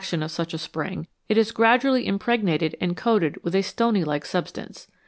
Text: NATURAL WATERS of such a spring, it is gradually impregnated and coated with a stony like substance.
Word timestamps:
NATURAL 0.01 0.17
WATERS 0.21 0.31
of 0.31 0.31
such 0.31 0.53
a 0.55 0.57
spring, 0.57 1.07
it 1.29 1.37
is 1.37 1.51
gradually 1.51 2.07
impregnated 2.07 2.75
and 2.81 2.97
coated 2.97 3.37
with 3.43 3.53
a 3.53 3.61
stony 3.61 4.03
like 4.03 4.25
substance. 4.25 4.87